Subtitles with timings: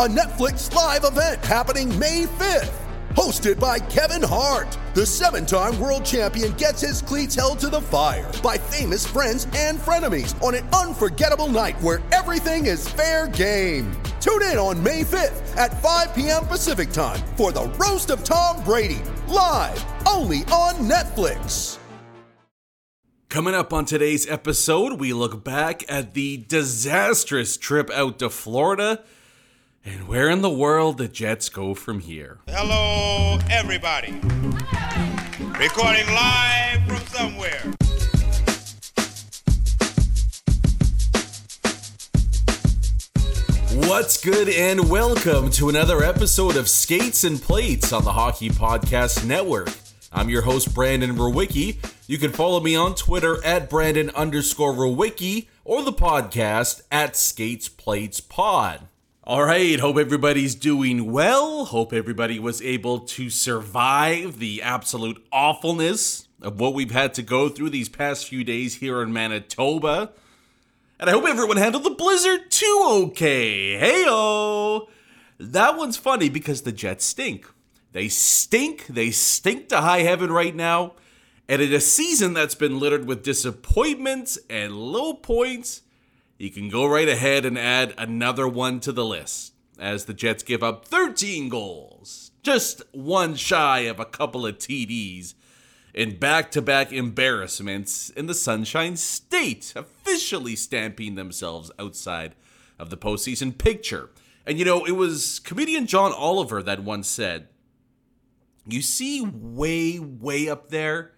[0.00, 2.72] a Netflix live event happening May 5th.
[3.10, 7.82] Hosted by Kevin Hart, the seven time world champion gets his cleats held to the
[7.82, 13.92] fire by famous friends and frenemies on an unforgettable night where everything is fair game.
[14.22, 16.46] Tune in on May 5th at 5 p.m.
[16.46, 21.76] Pacific time for the Roast of Tom Brady, live only on Netflix.
[23.28, 29.04] Coming up on today's episode, we look back at the disastrous trip out to Florida
[29.84, 32.38] and where in the world the Jets go from here.
[32.46, 34.12] Hello, everybody.
[35.58, 37.62] Recording live from somewhere.
[43.88, 49.24] What's good, and welcome to another episode of Skates and Plates on the Hockey Podcast
[49.24, 49.70] Network.
[50.12, 51.76] I'm your host, Brandon Rowicki.
[52.06, 57.68] You can follow me on Twitter at Brandon underscore Rowicki or the podcast at Skates
[57.68, 58.88] Plates Pod.
[59.24, 61.66] All right, hope everybody's doing well.
[61.66, 67.50] Hope everybody was able to survive the absolute awfulness of what we've had to go
[67.50, 70.12] through these past few days here in Manitoba.
[70.98, 73.78] And I hope everyone handled the blizzard too okay.
[73.78, 74.88] Heyo!
[75.38, 77.46] That one's funny because the Jets stink.
[77.92, 78.86] They stink.
[78.86, 80.94] They stink to high heaven right now.
[81.46, 85.82] And in a season that's been littered with disappointments and low points,
[86.40, 90.42] you can go right ahead and add another one to the list as the Jets
[90.42, 95.34] give up 13 goals, just one shy of a couple of TDs
[95.92, 102.34] in back to back embarrassments in the Sunshine State, officially stamping themselves outside
[102.78, 104.08] of the postseason picture.
[104.46, 107.48] And you know, it was comedian John Oliver that once said,
[108.66, 111.12] You see, way, way up there,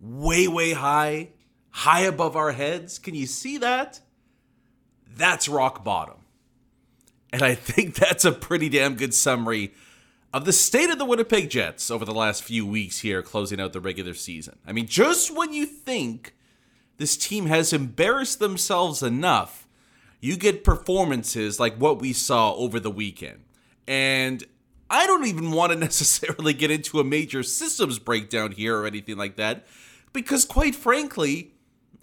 [0.00, 1.28] way, way high,
[1.70, 4.00] high above our heads, can you see that?
[5.16, 6.16] That's rock bottom.
[7.32, 9.72] And I think that's a pretty damn good summary
[10.32, 13.72] of the state of the Winnipeg Jets over the last few weeks here, closing out
[13.72, 14.58] the regular season.
[14.66, 16.34] I mean, just when you think
[16.98, 19.66] this team has embarrassed themselves enough,
[20.20, 23.44] you get performances like what we saw over the weekend.
[23.86, 24.44] And
[24.90, 29.16] I don't even want to necessarily get into a major systems breakdown here or anything
[29.16, 29.66] like that,
[30.12, 31.52] because quite frankly,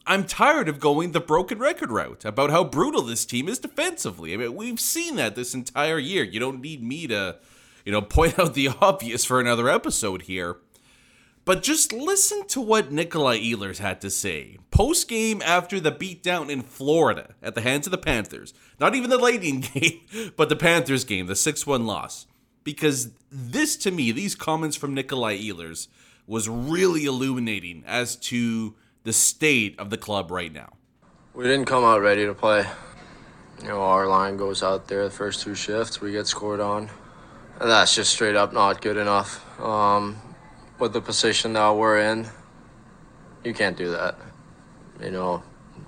[0.08, 4.34] I'm tired of going the broken record route about how brutal this team is defensively.
[4.34, 6.24] I mean, we've seen that this entire year.
[6.24, 7.38] You don't need me to
[7.86, 10.58] you know, point out the obvious for another episode here.
[11.46, 16.50] But just listen to what Nikolai Ehlers had to say post game after the beatdown
[16.50, 18.56] in Florida at the hands of the Panthers.
[18.80, 20.02] Not even the Lightning game,
[20.36, 22.26] but the Panthers game, the 6 1 loss.
[22.64, 25.88] Because this, to me, these comments from Nikolai Ehlers
[26.26, 28.74] was really illuminating as to
[29.06, 30.74] the state of the club right now.
[31.36, 32.66] We didn't come out ready to play.
[33.62, 36.90] You know, our line goes out there the first two shifts, we get scored on.
[37.60, 39.46] And that's just straight up not good enough.
[39.62, 40.18] Um,
[40.80, 42.28] with the position that we're in,
[43.44, 44.18] you can't do that.
[45.02, 45.44] You know,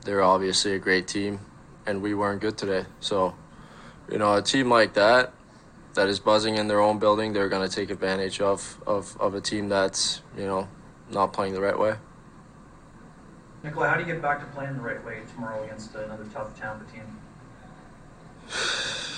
[0.05, 1.39] they're obviously a great team,
[1.87, 2.85] and we weren't good today.
[2.99, 3.35] So,
[4.11, 5.33] you know, a team like that,
[5.95, 9.33] that is buzzing in their own building, they're going to take advantage of, of, of
[9.33, 10.69] a team that's, you know,
[11.09, 11.95] not playing the right way.
[13.63, 16.57] Nikolai, how do you get back to playing the right way tomorrow against another tough
[16.59, 17.17] Tampa team?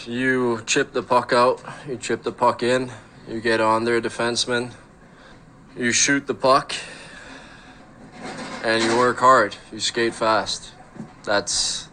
[0.05, 2.91] You chip the puck out, you chip the puck in,
[3.27, 4.71] you get on their defenseman,
[5.77, 6.73] you shoot the puck,
[8.63, 9.55] and you work hard.
[9.71, 10.71] You skate fast.
[11.25, 11.89] That's,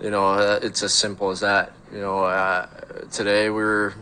[0.00, 1.72] you know, uh, it's as simple as that.
[1.92, 2.66] You know, uh,
[3.10, 3.94] today we were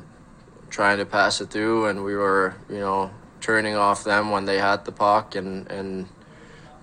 [0.70, 4.58] trying to pass it through, and we were, you know, turning off them when they
[4.58, 6.08] had the puck, and and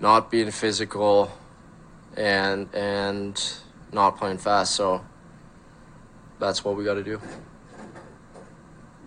[0.00, 1.30] not being physical,
[2.16, 3.58] and and
[3.92, 4.74] not playing fast.
[4.74, 5.04] So
[6.38, 7.20] that's what we got to do.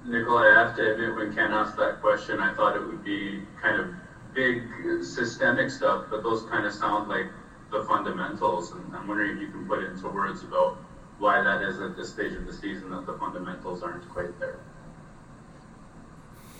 [0.05, 3.43] Nikolai, I have to admit, when Ken asked that question, I thought it would be
[3.61, 3.93] kind of
[4.33, 4.63] big
[5.03, 7.27] systemic stuff, but those kind of sound like
[7.69, 8.71] the fundamentals.
[8.71, 10.77] And I'm wondering if you can put it into words about
[11.19, 14.59] why that is at this stage of the season that the fundamentals aren't quite there.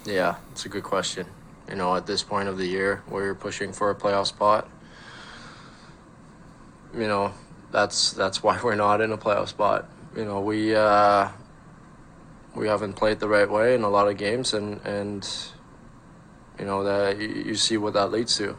[0.06, 1.26] Yeah, it's a good question.
[1.72, 4.70] You know, at this point of the year where you're pushing for a playoff spot,
[6.94, 7.34] you know,
[7.72, 9.90] that's that's why we're not in a playoff spot.
[10.16, 11.30] You know, we uh,
[12.54, 15.28] we haven't played the right way in a lot of games, and and
[16.60, 18.44] you know that you, you see what that leads to.
[18.44, 18.58] You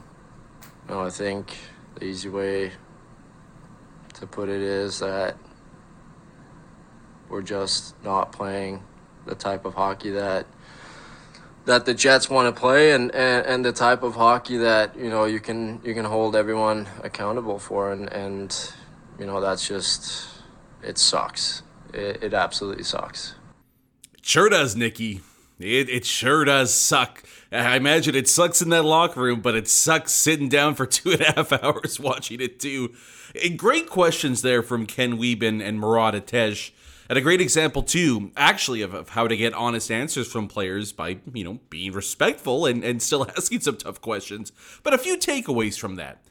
[0.89, 1.55] know, I think
[1.97, 2.73] the easy way
[4.15, 5.37] to put it is that
[7.29, 8.83] we're just not playing
[9.27, 10.47] the type of hockey that
[11.65, 15.09] that the Jets want to play and, and, and the type of hockey that you
[15.09, 17.93] know you can you can hold everyone accountable for.
[17.93, 18.73] And, and
[19.19, 20.29] you know that's just
[20.83, 21.63] it sucks.
[21.93, 23.35] It, it absolutely sucks.
[24.23, 25.21] Sure does Nikki.
[25.59, 27.23] It, it sure does suck.
[27.53, 31.13] I imagine it sucks in that locker room but it sucks sitting down for two
[31.13, 32.95] and a half hours watching it too.
[33.43, 36.71] And great questions there from Ken Wiebe and Murat Ates
[37.09, 40.93] and a great example, too, actually, of, of, how to get honest answers from players
[40.93, 44.53] by, you know, being respectful and, and still asking some tough questions.
[44.83, 46.25] But a few takeaways from that.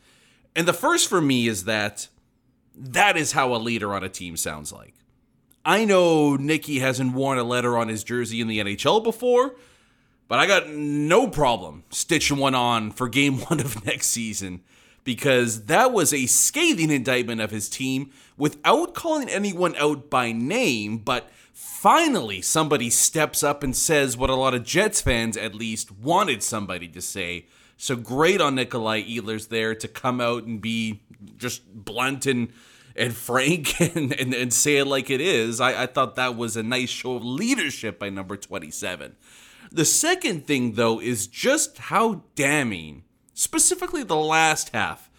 [0.55, 2.07] And the first for me is that
[2.75, 4.95] that is how a leader on a team sounds like.
[5.63, 9.55] I know Nicky hasn't worn a letter on his jersey in the NHL before,
[10.27, 14.61] but I got no problem stitching one on for game one of next season
[15.03, 18.11] because that was a scathing indictment of his team
[18.41, 24.35] without calling anyone out by name, but finally somebody steps up and says what a
[24.35, 27.45] lot of Jets fans at least wanted somebody to say.
[27.77, 31.03] So great on Nikolai Ehlers there to come out and be
[31.37, 32.51] just blunt and
[32.95, 35.61] and frank and, and, and say it like it is.
[35.61, 39.15] I, I thought that was a nice show of leadership by number 27.
[39.71, 43.03] The second thing, though, is just how damning
[43.35, 45.10] specifically the last half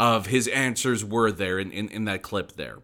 [0.00, 2.78] of his answers were there in, in, in, that clip there.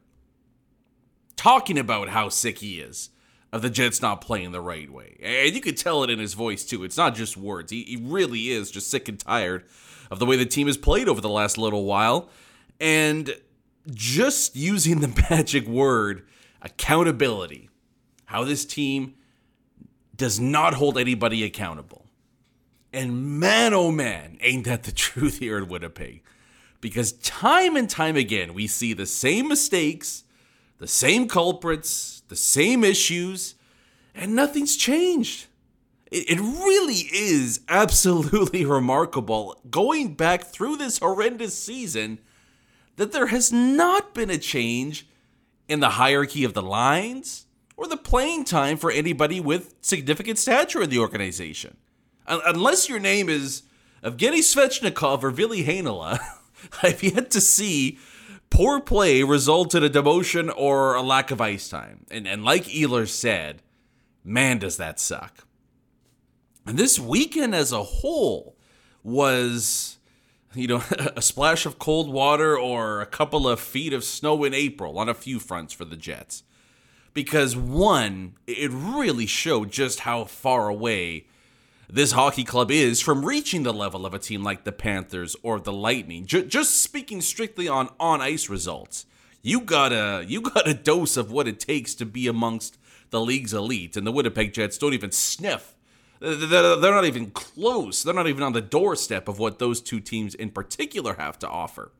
[1.35, 3.09] Talking about how sick he is
[3.55, 5.17] of the Jets not playing the right way.
[5.23, 6.85] And you could tell it in his voice, too.
[6.85, 7.73] It's not just words.
[7.73, 9.65] He, he really is just sick and tired
[10.11, 12.29] of the way the team has played over the last little while.
[12.79, 13.35] And
[13.91, 16.27] just using the magic word
[16.61, 17.71] accountability.
[18.27, 19.15] How this team
[20.15, 22.05] does not hold anybody accountable.
[22.93, 26.23] And man, oh man, ain't that the truth here in Winnipeg.
[26.87, 30.23] Because time and time again, we see the same mistakes,
[30.79, 33.56] the same culprits, the same issues,
[34.15, 35.47] and nothing's changed.
[36.12, 42.21] It, really is absolutely remarkable going back through this horrendous season
[42.94, 45.09] that there has not been a change
[45.67, 47.47] in the hierarchy of the lines
[47.77, 51.77] or the playing time for anybody with significant stature in the organization
[52.29, 53.65] unless your name is
[54.05, 56.21] Evgeny Svechnikov or Ville Heinola,
[56.83, 57.99] I've yet to see
[58.51, 62.07] poor play result in a demotion or a lack of ice time.
[62.11, 63.63] And, and like Ehlers said,
[64.25, 65.47] man, does that suck.
[66.67, 68.57] And this weekend as a whole
[69.03, 69.99] was,
[70.55, 70.83] you know,
[71.17, 75.09] a splash of cold water or a couple of feet of snow in April on
[75.09, 76.43] a few fronts for the Jets.
[77.15, 81.27] Because one, it really showed just how far away
[81.88, 85.61] this hockey club is from reaching the level of a team like the Panthers or
[85.61, 86.27] the Lightning.
[86.27, 89.06] J- just speaking strictly on on ice results,
[89.43, 92.79] you got a you got a dose of what it takes to be amongst
[93.11, 95.75] the league's elite, and the Winnipeg Jets don't even sniff.
[96.19, 98.03] They're not even close.
[98.03, 101.49] They're not even on the doorstep of what those two teams in particular have to
[101.49, 101.93] offer.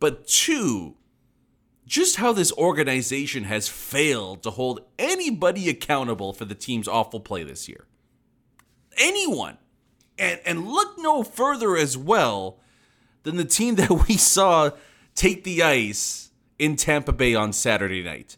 [0.00, 0.96] But two,
[1.86, 7.44] just how this organization has failed to hold anybody accountable for the team's awful play
[7.44, 7.86] this year
[8.98, 9.58] anyone.
[10.18, 12.58] And and look no further as well
[13.24, 14.70] than the team that we saw
[15.14, 18.36] take the ice in Tampa Bay on Saturday night.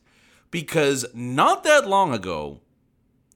[0.51, 2.61] Because not that long ago,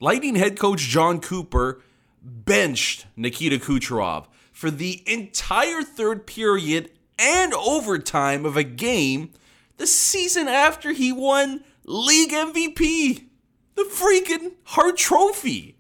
[0.02, 1.82] Lightning head coach Jon Cooper
[2.22, 9.32] benched Nikita Kucherov for the entire third period and overtime of a game
[9.76, 13.26] the season after he won league MVP.
[13.74, 15.76] The freaking Hart Trophy.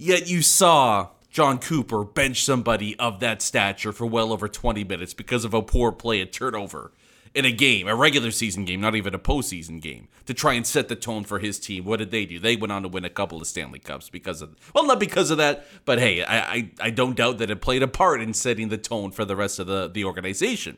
[0.00, 5.12] Yet you saw Jon Cooper bench somebody of that stature for well over 20 minutes
[5.12, 6.92] because of a poor play at turnover
[7.34, 10.64] in a game, a regular season game, not even a postseason game, to try and
[10.64, 11.84] set the tone for his team.
[11.84, 12.38] What did they do?
[12.38, 15.32] They went on to win a couple of Stanley Cups because of, well, not because
[15.32, 18.34] of that, but hey, I, I, I don't doubt that it played a part in
[18.34, 20.76] setting the tone for the rest of the, the organization.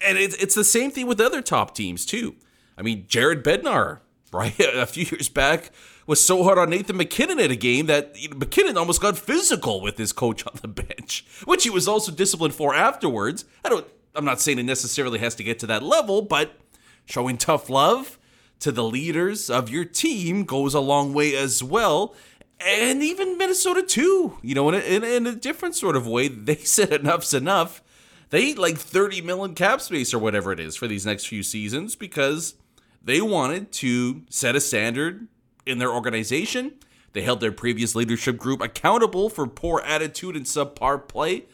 [0.00, 2.34] And it's, it's the same thing with other top teams, too.
[2.76, 4.00] I mean, Jared Bednar,
[4.32, 4.58] right?
[4.58, 5.70] A few years back
[6.08, 9.98] was so hard on Nathan MacKinnon at a game that MacKinnon almost got physical with
[9.98, 13.44] his coach on the bench, which he was also disciplined for afterwards.
[13.64, 13.86] I don't
[14.16, 16.56] I'm not saying it necessarily has to get to that level, but
[17.04, 18.18] showing tough love
[18.58, 22.14] to the leaders of your team goes a long way as well.
[22.58, 24.38] and even Minnesota too.
[24.42, 27.82] You know, in a, in, in a different sort of way, they said enough's enough.
[28.30, 31.42] They eat like 30 million cap space or whatever it is for these next few
[31.42, 32.54] seasons because
[33.02, 35.28] they wanted to set a standard
[35.68, 36.72] in their organization.
[37.12, 41.44] They held their previous leadership group accountable for poor attitude and subpar play.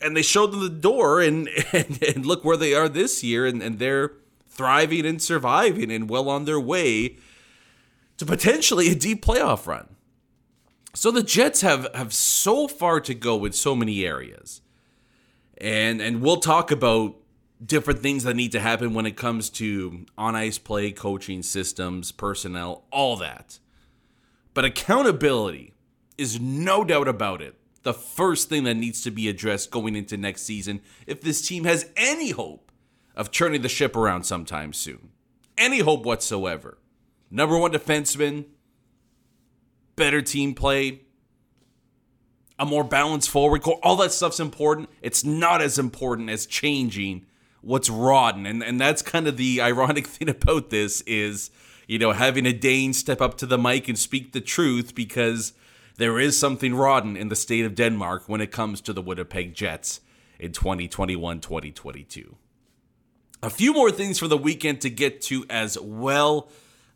[0.00, 3.46] And they showed them the door, and, and, and look where they are this year,
[3.46, 4.12] and, and they're
[4.48, 7.16] thriving and surviving and well on their way
[8.16, 9.96] to potentially a deep playoff run.
[10.94, 14.62] So the Jets have have so far to go in so many areas.
[15.58, 17.16] And and we'll talk about
[17.64, 22.12] different things that need to happen when it comes to on ice play, coaching systems,
[22.12, 23.58] personnel, all that.
[24.54, 25.74] But accountability
[26.16, 30.16] is no doubt about it the first thing that needs to be addressed going into
[30.16, 32.70] next season if this team has any hope
[33.14, 35.10] of turning the ship around sometime soon.
[35.56, 36.78] Any hope whatsoever.
[37.30, 38.46] Number one defenseman,
[39.96, 41.02] better team play,
[42.58, 43.80] a more balanced forward core.
[43.82, 44.88] All that stuff's important.
[45.02, 47.26] It's not as important as changing
[47.60, 48.46] what's rotten.
[48.46, 51.50] And and that's kind of the ironic thing about this is,
[51.86, 55.52] you know, having a Dane step up to the mic and speak the truth because
[55.96, 59.54] there is something rotten in the state of Denmark when it comes to the Winnipeg
[59.54, 60.00] Jets
[60.38, 62.34] in 2021-2022.
[63.42, 66.48] A few more things for the weekend to get to as well.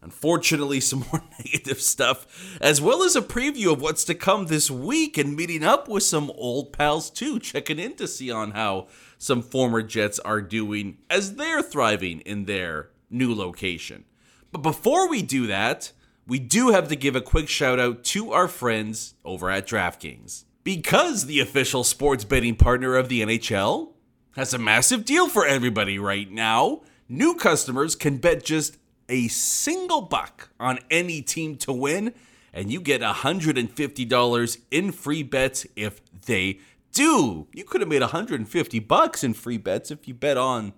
[0.03, 4.71] Unfortunately, some more negative stuff, as well as a preview of what's to come this
[4.71, 8.89] week and meeting up with some old pals too, checking in to see on how
[9.17, 14.05] some former Jets are doing as they're thriving in their new location.
[14.51, 15.93] But before we do that,
[16.27, 20.45] we do have to give a quick shout out to our friends over at DraftKings.
[20.65, 23.93] Because the official sports betting partner of the NHL
[24.37, 26.83] has a massive deal for everybody right now.
[27.09, 28.77] New customers can bet just
[29.13, 32.15] a single buck on any team to win,
[32.53, 36.59] and you get $150 in free bets if they
[36.93, 37.47] do.
[37.53, 40.73] You could have made 150 bucks in free bets if you bet on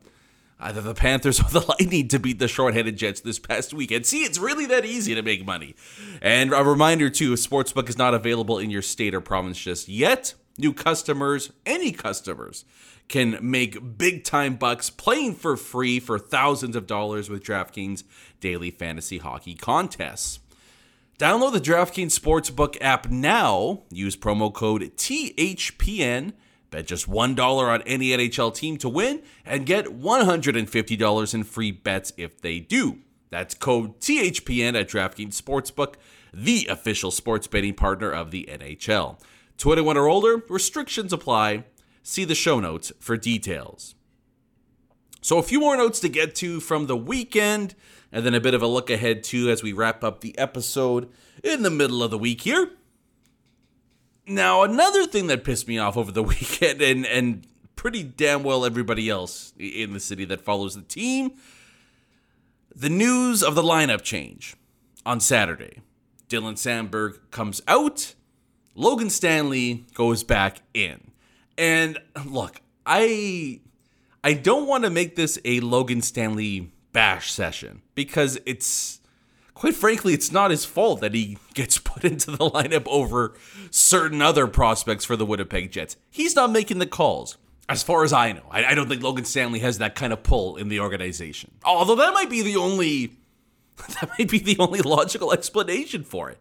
[0.58, 4.04] either the Panthers or the Lightning to beat the shorthanded Jets this past weekend.
[4.04, 5.76] See, it's really that easy to make money.
[6.20, 10.34] And a reminder too, Sportsbook is not available in your state or province just yet.
[10.58, 12.64] New customers, any customers,
[13.08, 18.04] can make big time bucks playing for free for thousands of dollars with DraftKings
[18.40, 20.40] daily fantasy hockey contests.
[21.18, 23.82] Download the DraftKings Sportsbook app now.
[23.90, 26.32] Use promo code THPN.
[26.70, 32.12] Bet just $1 on any NHL team to win and get $150 in free bets
[32.16, 32.98] if they do.
[33.30, 35.94] That's code THPN at DraftKings Sportsbook,
[36.32, 39.20] the official sports betting partner of the NHL.
[39.56, 41.64] 21 or older, restrictions apply.
[42.06, 43.94] See the show notes for details.
[45.22, 47.74] So, a few more notes to get to from the weekend,
[48.12, 51.08] and then a bit of a look ahead, too, as we wrap up the episode
[51.42, 52.72] in the middle of the week here.
[54.26, 58.66] Now, another thing that pissed me off over the weekend, and, and pretty damn well
[58.66, 61.32] everybody else in the city that follows the team,
[62.76, 64.56] the news of the lineup change
[65.06, 65.80] on Saturday.
[66.28, 68.14] Dylan Samberg comes out,
[68.74, 71.03] Logan Stanley goes back in.
[71.56, 73.60] And look, I
[74.22, 79.00] I don't want to make this a Logan Stanley bash session because it's
[79.52, 83.34] quite frankly it's not his fault that he gets put into the lineup over
[83.70, 85.96] certain other prospects for the Winnipeg Jets.
[86.10, 87.36] He's not making the calls.
[87.66, 90.22] As far as I know, I, I don't think Logan Stanley has that kind of
[90.22, 91.50] pull in the organization.
[91.64, 93.12] Although that might be the only
[94.00, 96.38] that might be the only logical explanation for it.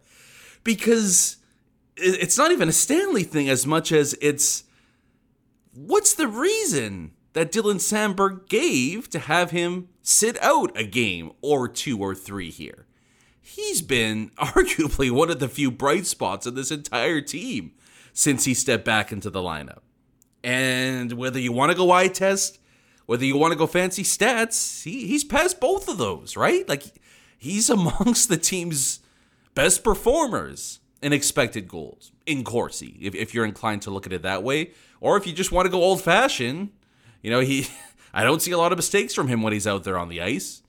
[0.62, 1.36] Because
[1.96, 4.64] it's not even a Stanley thing as much as it's
[5.74, 11.68] what's the reason that Dylan Samberg gave to have him sit out a game or
[11.68, 12.86] two or three here?
[13.40, 17.72] He's been arguably one of the few bright spots in this entire team
[18.12, 19.80] since he stepped back into the lineup.
[20.42, 22.58] And whether you want to go eye test,
[23.06, 26.68] whether you want to go fancy stats, he, he's passed both of those, right?
[26.68, 26.84] Like
[27.38, 29.00] he's amongst the team's
[29.54, 34.22] best performers in expected goals in Corsi, if, if you're inclined to look at it
[34.22, 34.70] that way.
[35.04, 36.70] Or if you just want to go old fashioned,
[37.20, 37.66] you know, he
[38.14, 40.22] I don't see a lot of mistakes from him when he's out there on the
[40.22, 40.62] ice.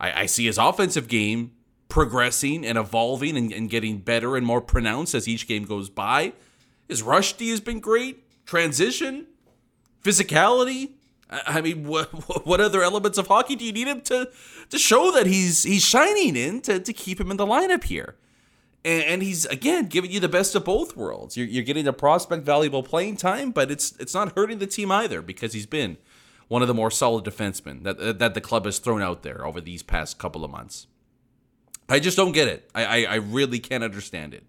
[0.00, 1.52] I, I see his offensive game
[1.88, 6.32] progressing and evolving and, and getting better and more pronounced as each game goes by.
[6.88, 8.24] His rush D has been great.
[8.44, 9.28] Transition,
[10.02, 10.94] physicality.
[11.30, 12.08] I mean, what
[12.44, 14.30] what other elements of hockey do you need him to
[14.70, 18.16] to show that he's he's shining in to, to keep him in the lineup here?
[18.86, 21.36] And, and he's again giving you the best of both worlds.
[21.36, 24.92] You're, you're getting a prospect valuable playing time, but it's it's not hurting the team
[24.92, 25.98] either because he's been
[26.46, 29.60] one of the more solid defensemen that that the club has thrown out there over
[29.60, 30.86] these past couple of months.
[31.88, 32.70] I just don't get it.
[32.76, 34.44] I I, I really can't understand it.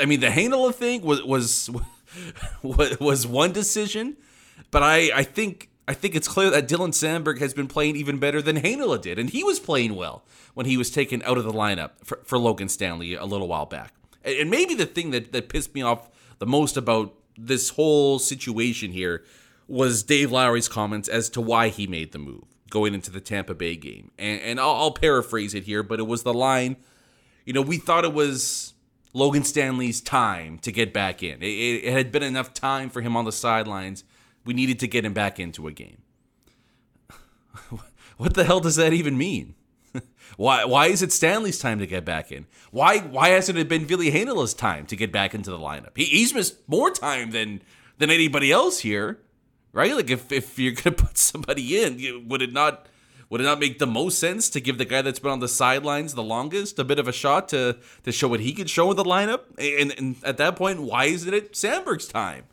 [0.00, 1.22] I mean, the Heinola thing was
[2.62, 4.16] was was one decision,
[4.70, 8.18] but I I think I think it's clear that Dylan Samberg has been playing even
[8.18, 10.24] better than Heinola did, and he was playing well
[10.54, 13.66] when he was taken out of the lineup for, for Logan Stanley a little while
[13.66, 13.92] back.
[14.24, 18.92] And maybe the thing that, that pissed me off the most about this whole situation
[18.92, 19.24] here
[19.68, 23.54] was Dave Lowry's comments as to why he made the move going into the Tampa
[23.54, 24.10] Bay game.
[24.18, 26.76] And, and I'll, I'll paraphrase it here, but it was the line,
[27.44, 28.74] you know, we thought it was
[29.12, 31.42] Logan Stanley's time to get back in.
[31.42, 31.46] It,
[31.84, 34.04] it had been enough time for him on the sidelines.
[34.44, 36.02] We needed to get him back into a game.
[38.16, 39.54] what the hell does that even mean?
[40.36, 42.46] why why is it Stanley's time to get back in?
[42.70, 45.96] Why why hasn't it been Ville Heinola's time to get back into the lineup?
[45.96, 47.62] He, he's missed more time than
[47.98, 49.20] than anybody else here,
[49.72, 49.94] right?
[49.94, 52.88] Like if, if you're gonna put somebody in, would it not
[53.30, 55.48] would it not make the most sense to give the guy that's been on the
[55.48, 58.90] sidelines the longest a bit of a shot to to show what he could show
[58.90, 59.40] in the lineup?
[59.58, 62.44] And, and at that point, why isn't it Samberg's time?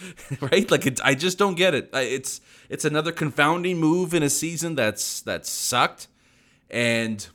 [0.40, 0.70] right?
[0.70, 1.90] Like it, I just don't get it.
[1.92, 6.08] It's it's another confounding move in a season that's that's sucked
[6.70, 7.28] and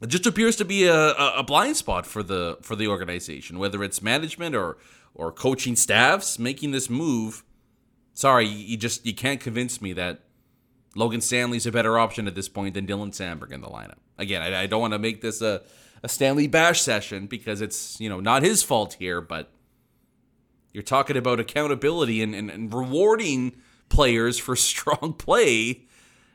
[0.00, 3.82] it just appears to be a, a blind spot for the for the organization, whether
[3.82, 4.76] it's management or
[5.14, 7.44] or coaching staffs making this move.
[8.12, 10.20] Sorry, you just you can't convince me that
[10.94, 13.98] Logan Stanley's a better option at this point than Dylan Samberg in the lineup.
[14.18, 15.62] Again, I, I don't want to make this a,
[16.02, 19.50] a Stanley bash session because it's you know not his fault here, but
[20.76, 23.56] you're talking about accountability and, and, and rewarding
[23.88, 25.86] players for strong play.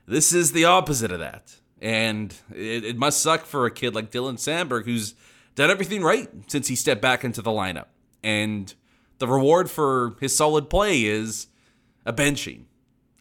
[0.08, 1.58] This is the opposite of that.
[1.80, 5.14] And it, it must suck for a kid like Dylan Samberg, who's
[5.54, 7.86] done everything right since he stepped back into the lineup.
[8.24, 8.74] And
[9.20, 11.46] the reward for his solid play is
[12.04, 12.64] a benching,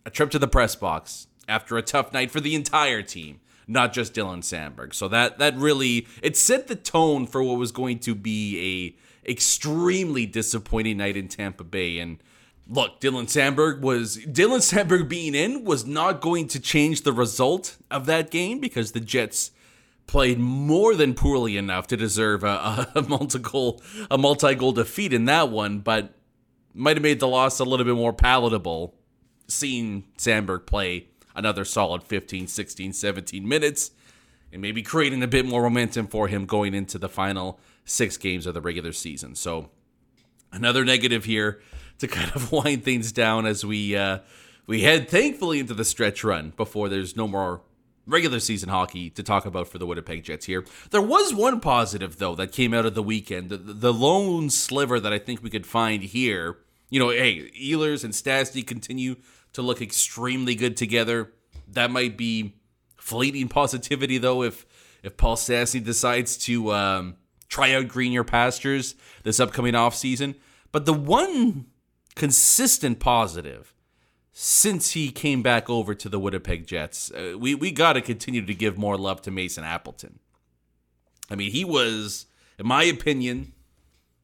[0.07, 3.93] a trip to the press box after a tough night for the entire team, not
[3.93, 4.95] just Dylan Samberg.
[4.95, 8.95] So that that really it set the tone for what was going to be
[9.27, 12.19] a extremely disappointing night in Tampa Bay and
[12.69, 17.77] look, Dylan Samberg was Dylan Samberg being in was not going to change the result
[17.91, 19.51] of that game because the Jets
[20.07, 25.51] played more than poorly enough to deserve a, a multi-goal a multi-goal defeat in that
[25.51, 26.15] one, but
[26.75, 28.95] might have made the loss a little bit more palatable
[29.49, 31.09] seeing Samberg play
[31.41, 33.91] another solid 15, 16, 17 minutes
[34.53, 38.47] and maybe creating a bit more momentum for him going into the final 6 games
[38.47, 39.35] of the regular season.
[39.35, 39.71] So
[40.53, 41.61] another negative here
[41.99, 44.19] to kind of wind things down as we uh,
[44.67, 47.63] we head thankfully into the stretch run before there's no more
[48.07, 50.65] regular season hockey to talk about for the Winnipeg Jets here.
[50.91, 53.49] There was one positive though that came out of the weekend.
[53.49, 56.59] The, the lone sliver that I think we could find here.
[56.91, 59.17] You know, hey, Ehlers and Stastny continue
[59.53, 61.33] to look extremely good together.
[61.69, 62.57] That might be
[62.97, 64.67] fleeting positivity though if
[65.03, 67.17] if Paul Stastny decides to um,
[67.49, 70.35] try out greener pastures this upcoming off season.
[70.73, 71.67] But the one
[72.15, 73.75] consistent positive
[74.33, 77.11] since he came back over to the Winnipeg Jets.
[77.11, 80.19] Uh, we we got to continue to give more love to Mason Appleton.
[81.31, 82.27] I mean, he was,
[82.59, 83.53] in my opinion,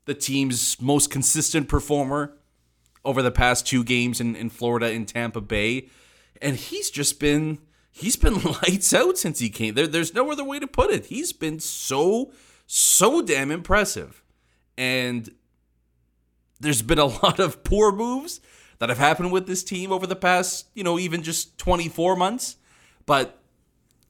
[0.06, 2.35] the team's most consistent performer
[3.06, 5.88] over the past two games in, in Florida and Tampa Bay.
[6.42, 7.58] And he's just been
[7.90, 9.74] he's been lights out since he came.
[9.74, 11.06] There, there's no other way to put it.
[11.06, 12.32] He's been so,
[12.66, 14.22] so damn impressive.
[14.76, 15.30] And
[16.60, 18.40] there's been a lot of poor moves
[18.78, 22.56] that have happened with this team over the past, you know, even just 24 months.
[23.06, 23.40] But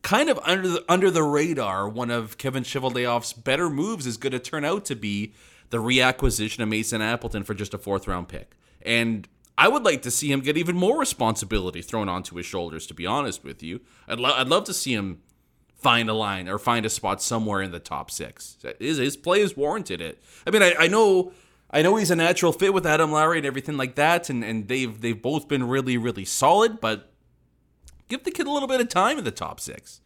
[0.03, 4.33] kind of under the, under the radar, one of Kevin Cheveldayoff's better moves is going
[4.33, 5.35] to turn out to be
[5.71, 8.56] the reacquisition of Mason Appleton for just a fourth round pick.
[8.87, 12.87] And I would like to see him get even more responsibility thrown onto his shoulders,
[12.87, 13.81] to be honest with you.
[14.07, 15.23] I'd, lo- I'd love to see him
[15.75, 18.57] find a line or find a spot somewhere in the top six.
[18.79, 20.23] His, his play has warranted it.
[20.47, 21.33] I mean, I, I know
[21.71, 24.69] I know he's a natural fit with Adam Lowry and everything like that, and, and
[24.69, 26.81] they've they've both been really really solid.
[26.81, 27.13] But
[28.09, 30.01] give the kid a little bit of time in the top six.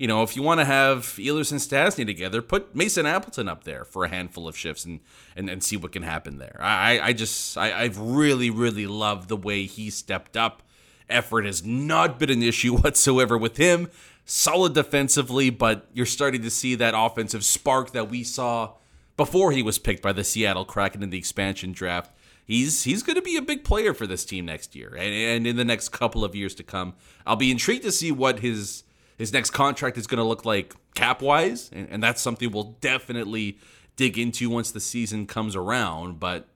[0.00, 3.64] You know, if you want to have Ehlers and Stastny together, put Mason Appleton up
[3.64, 5.00] there for a handful of shifts and
[5.36, 6.56] and, and see what can happen there.
[6.58, 10.62] I I just I, I've really really loved the way he stepped up.
[11.10, 13.90] Effort has not been an issue whatsoever with him.
[14.24, 18.72] Solid defensively, but you're starting to see that offensive spark that we saw
[19.18, 22.10] before he was picked by the Seattle Kraken in the expansion draft.
[22.46, 25.46] He's he's going to be a big player for this team next year and, and
[25.46, 26.94] in the next couple of years to come.
[27.26, 28.84] I'll be intrigued to see what his
[29.20, 32.74] his next contract is going to look like cap wise, and, and that's something we'll
[32.80, 33.58] definitely
[33.96, 36.18] dig into once the season comes around.
[36.18, 36.48] But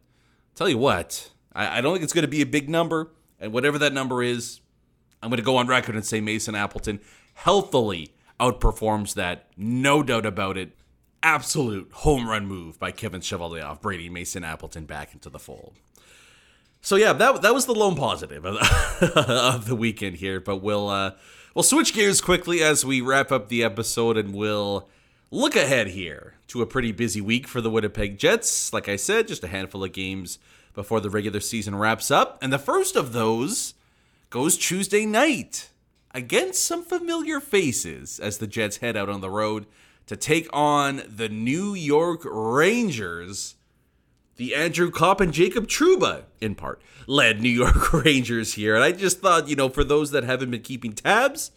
[0.54, 3.52] tell you what, I, I don't think it's going to be a big number, and
[3.52, 4.60] whatever that number is,
[5.22, 7.00] I'm going to go on record and say Mason Appleton
[7.34, 10.72] healthily outperforms that, no doubt about it
[11.22, 15.74] absolute home run move by Kevin Cheveldayoff, Brady Mason Appleton back into the fold.
[16.80, 19.12] So yeah, that that was the lone positive of the,
[19.54, 20.40] of the weekend here.
[20.40, 21.12] But we'll uh,
[21.54, 24.88] we'll switch gears quickly as we wrap up the episode, and we'll
[25.30, 28.72] look ahead here to a pretty busy week for the Winnipeg Jets.
[28.72, 30.38] Like I said, just a handful of games
[30.74, 33.74] before the regular season wraps up, and the first of those
[34.30, 35.70] goes Tuesday night
[36.12, 39.66] against some familiar faces as the Jets head out on the road
[40.06, 43.54] to take on the New York Rangers
[44.36, 48.74] the Andrew Copp and Jacob Trouba, in part, led New York Rangers here.
[48.74, 51.50] And I just thought, you know, for those that haven't been keeping tabs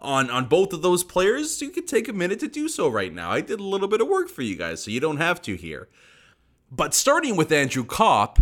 [0.00, 3.12] on, on both of those players, you could take a minute to do so right
[3.12, 3.30] now.
[3.30, 5.56] I did a little bit of work for you guys, so you don't have to
[5.56, 5.88] here.
[6.70, 8.40] But starting with Andrew Copp,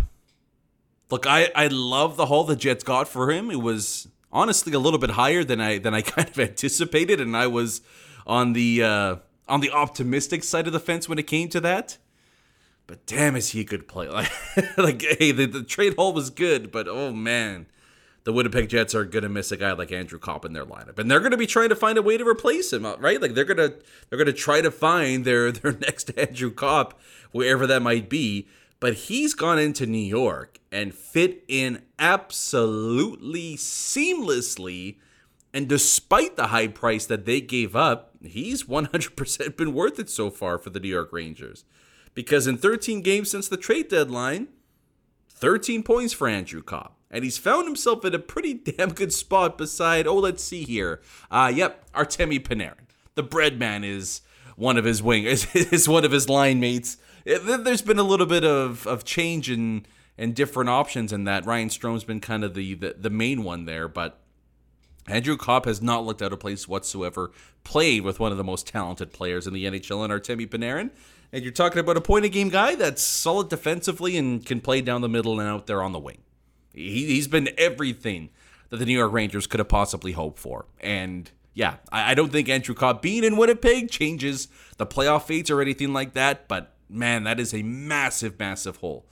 [1.09, 3.49] look, I, I love the haul the Jets got for him.
[3.49, 7.35] It was honestly a little bit higher than I than I kind of anticipated, and
[7.35, 7.81] I was
[8.27, 9.15] on the uh,
[9.47, 11.97] on the optimistic side of the fence when it came to that.
[12.89, 14.09] But damn, is he a good player?
[14.55, 17.67] Like, like hey, the, the trade haul was good, but oh man,
[18.23, 21.09] the Winnipeg Jets are gonna miss a guy like Andrew Copp in their lineup, and
[21.09, 23.21] they're gonna be trying to find a way to replace him, uh, right?
[23.21, 23.73] Like they're gonna
[24.09, 26.99] they're gonna try to find their their next Andrew Copp
[27.31, 28.47] wherever that might be.
[28.79, 34.97] But he's gone into New York and fit in absolutely seamlessly.
[35.53, 40.31] And despite the high price that they gave up, he's 100% been worth it so
[40.31, 41.65] far for the New York Rangers
[42.13, 44.47] because in 13 games since the trade deadline,
[45.29, 46.97] 13 points for Andrew Copp.
[47.11, 51.01] And he's found himself in a pretty damn good spot beside, oh, let's see here.
[51.31, 52.87] Uh, yep, Artemi Panarin.
[53.15, 54.21] The bread man is
[54.55, 56.97] one of his wing is, is one of his line mates.
[57.25, 59.85] There's been a little bit of, of change in
[60.19, 61.45] and different options in that.
[61.45, 64.18] Ryan Strome's been kind of the, the, the main one there, but
[65.09, 67.31] Andrew Copp has not looked out of place whatsoever.
[67.63, 70.91] Played with one of the most talented players in the NHL in Artemi Panarin
[71.31, 74.81] and you're talking about a point a game guy that's solid defensively and can play
[74.81, 76.19] down the middle and out there on the wing.
[76.73, 78.29] He, he's been everything
[78.69, 80.65] that the New York Rangers could have possibly hoped for.
[80.79, 85.49] And yeah, I, I don't think Andrew Copp being in Winnipeg changes the playoff fates
[85.49, 86.47] or anything like that.
[86.47, 89.05] But man, that is a massive, massive hole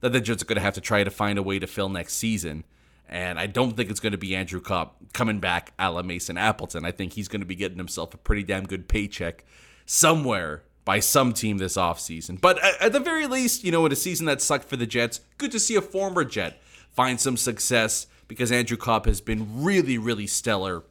[0.00, 1.88] that the Jets are going to have to try to find a way to fill
[1.88, 2.64] next season.
[3.10, 6.38] And I don't think it's going to be Andrew Copp coming back a la Mason
[6.38, 6.84] Appleton.
[6.84, 9.44] I think he's going to be getting himself a pretty damn good paycheck
[9.84, 12.40] somewhere by some team this offseason.
[12.40, 15.20] But at the very least, you know, in a season that sucked for the Jets,
[15.38, 19.98] good to see a former Jet find some success because Andrew Copp has been really,
[19.98, 20.84] really stellar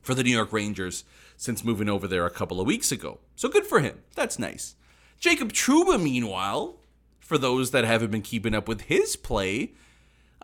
[0.00, 1.04] for the New York Rangers
[1.36, 3.18] since moving over there a couple of weeks ago.
[3.36, 3.98] So good for him.
[4.14, 4.74] That's nice.
[5.20, 6.76] Jacob Trouba, meanwhile,
[7.20, 9.72] for those that haven't been keeping up with his play,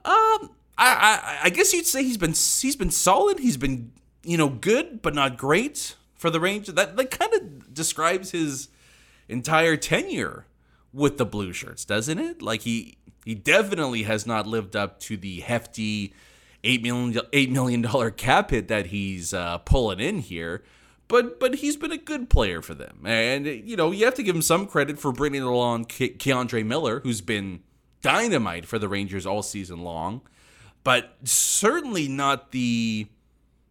[0.05, 0.51] um,
[0.83, 3.39] I, I, I guess you'd say he's been he's been solid.
[3.39, 3.93] He's been
[4.25, 6.75] you know good, but not great for the Rangers.
[6.75, 8.69] That that kind of describes his
[9.29, 10.47] entire tenure
[10.93, 12.43] with the Blue Shirts, doesn't it?
[12.43, 16.13] Like he he definitely has not lived up to the hefty
[16.65, 20.63] eight million eight million dollar cap hit that he's uh, pulling in here.
[21.09, 24.23] But but he's been a good player for them, and you know you have to
[24.23, 27.61] give him some credit for bringing along Ke- K'Andre Miller, who's been
[28.01, 30.23] dynamite for the Rangers all season long,
[30.85, 33.07] but certainly not the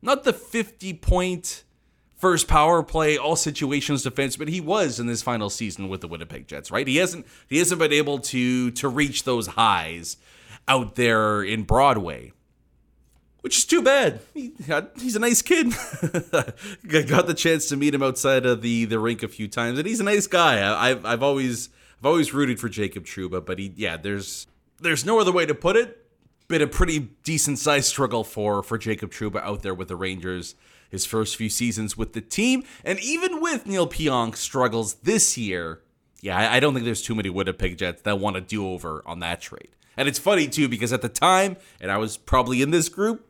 [0.01, 1.63] not the fifty point
[2.21, 6.07] first power play, all situations defense, but he was in this final season with the
[6.07, 6.87] Winnipeg Jets, right?
[6.87, 10.17] He hasn't he hasn't been able to to reach those highs
[10.67, 12.33] out there in Broadway.
[13.41, 14.19] Which is too bad.
[14.35, 14.53] He,
[14.99, 15.73] he's a nice kid.
[16.03, 19.79] I got the chance to meet him outside of the, the rink a few times,
[19.79, 20.59] and he's a nice guy.
[20.59, 21.69] I, I've I've always
[21.99, 24.45] I've always rooted for Jacob Trouba, but he yeah, there's
[24.79, 26.00] there's no other way to put it.
[26.51, 30.55] Been a pretty decent sized struggle for for Jacob Trouba out there with the Rangers
[30.89, 32.65] his first few seasons with the team.
[32.83, 35.79] And even with Neil Pionk struggles this year,
[36.19, 39.21] yeah, I, don't think there's too many Winnipeg Jets that want to do over on
[39.21, 39.69] that trade.
[39.95, 43.25] And it's funny too because at the time, and I was probably in this group,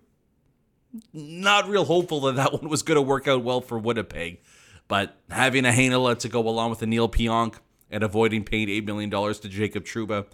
[1.14, 4.40] not real hopeful that that one was going to work out well for Winnipeg.
[4.88, 7.58] But having a Heinola to go along with a Neil Pionk
[7.92, 10.26] and avoiding paying $8 million to Jacob Trouba,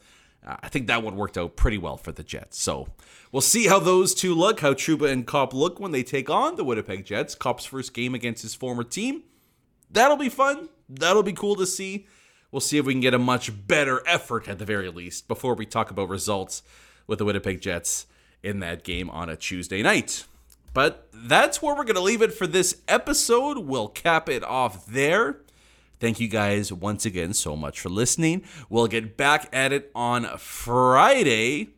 [0.46, 2.62] uh, I think that one worked out pretty well for the Jets.
[2.62, 2.88] So
[3.32, 6.56] we'll see how those two look, how Trouba and Copp look when they take on
[6.56, 7.36] the Winnipeg Jets.
[7.36, 9.24] Copp's first game against his former team.
[9.90, 10.70] That'll be fun.
[10.90, 12.08] That'll be cool to see.
[12.52, 15.54] We'll see if we can get a much better effort at the very least before
[15.54, 16.64] we talk about results
[17.06, 18.06] with the Winnipeg Jets
[18.42, 20.26] in that game on a Tuesday night.
[20.74, 23.58] But that's where we're going to leave it for this episode.
[23.58, 25.42] We'll cap it off there.
[26.00, 28.44] Thank you guys once again so much for listening.
[28.70, 31.70] We'll get back at it on Friday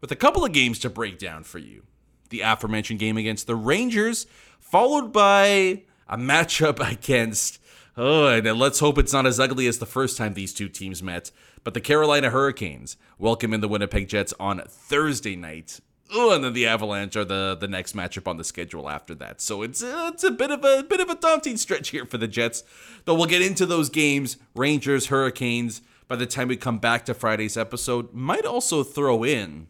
[0.00, 1.82] with a couple of games to break down for you.
[2.30, 4.26] The aforementioned game against the Rangers,
[4.58, 7.60] followed by a matchup against
[7.98, 11.02] Oh, and let's hope it's not as ugly as the first time these two teams
[11.02, 11.30] met.
[11.64, 15.80] But the Carolina Hurricanes welcome in the Winnipeg Jets on Thursday night.
[16.12, 19.40] Oh, and then the Avalanche are the, the next matchup on the schedule after that.
[19.40, 22.18] So it's uh, it's a bit of a bit of a daunting stretch here for
[22.18, 22.62] the Jets.
[23.04, 27.14] Though we'll get into those games, Rangers, Hurricanes, by the time we come back to
[27.14, 28.12] Friday's episode.
[28.12, 29.66] Might also throw in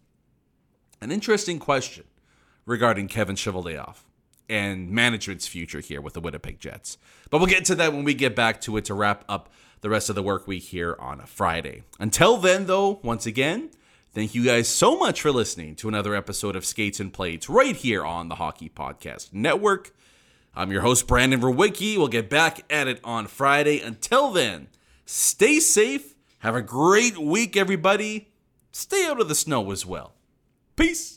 [1.00, 2.04] an interesting question
[2.66, 3.98] regarding Kevin Cheveldayoff
[4.48, 6.98] and management's future here with the Winnipeg Jets.
[7.30, 9.90] But we'll get to that when we get back to it to wrap up the
[9.90, 11.82] rest of the work week here on a Friday.
[11.98, 13.70] Until then, though, once again,
[14.16, 17.76] thank you guys so much for listening to another episode of Skates and Plates right
[17.76, 19.94] here on the Hockey Podcast Network.
[20.54, 21.98] I'm your host, Brandon Verwicki.
[21.98, 23.78] We'll get back at it on Friday.
[23.78, 24.68] Until then,
[25.04, 26.14] stay safe.
[26.38, 28.30] Have a great week, everybody.
[28.72, 30.14] Stay out of the snow as well.
[30.76, 31.15] Peace.